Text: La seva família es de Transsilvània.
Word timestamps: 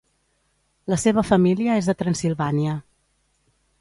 La 0.93 0.97
seva 1.01 1.23
família 1.29 1.75
es 1.81 1.91
de 1.91 1.97
Transsilvània. 2.01 2.77